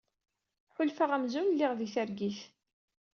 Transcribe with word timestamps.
Ḥulfaɣ 0.75 1.09
amzun 1.15 1.51
lliɣ 1.53 1.71
di 1.79 1.87
targit. 1.93 2.39